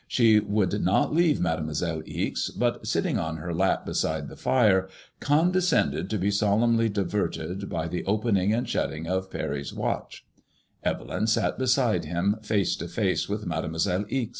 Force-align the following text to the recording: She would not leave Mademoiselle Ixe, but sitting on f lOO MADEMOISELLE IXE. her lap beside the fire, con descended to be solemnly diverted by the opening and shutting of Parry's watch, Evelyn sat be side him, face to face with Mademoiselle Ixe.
She 0.07 0.39
would 0.39 0.81
not 0.83 1.13
leave 1.13 1.39
Mademoiselle 1.39 2.01
Ixe, 2.07 2.49
but 2.49 2.87
sitting 2.87 3.19
on 3.19 3.37
f 3.37 3.43
lOO 3.43 3.49
MADEMOISELLE 3.53 3.53
IXE. 3.53 3.53
her 3.53 3.53
lap 3.53 3.85
beside 3.85 4.27
the 4.29 4.35
fire, 4.35 4.89
con 5.19 5.51
descended 5.51 6.09
to 6.09 6.17
be 6.17 6.31
solemnly 6.31 6.89
diverted 6.89 7.69
by 7.69 7.87
the 7.87 8.03
opening 8.05 8.51
and 8.51 8.67
shutting 8.67 9.05
of 9.05 9.29
Parry's 9.29 9.71
watch, 9.71 10.25
Evelyn 10.83 11.27
sat 11.27 11.59
be 11.59 11.67
side 11.67 12.05
him, 12.05 12.37
face 12.41 12.75
to 12.77 12.87
face 12.87 13.29
with 13.29 13.45
Mademoiselle 13.45 14.05
Ixe. 14.09 14.29